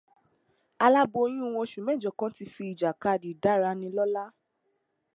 [0.85, 4.25] Aláboyún oṣù mẹ́jọ kan ti fi ìjàkadi dára ní lọ́lá.